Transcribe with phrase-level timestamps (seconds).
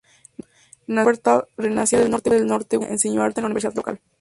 [0.87, 4.01] Nació en Wuppertal, Renania del Norte-Westfalia, enseñó arte en la universidad local.